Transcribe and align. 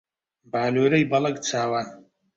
بالۆرەی 0.51 1.05
بەڵەک 1.11 1.37
چاوان 1.47 1.87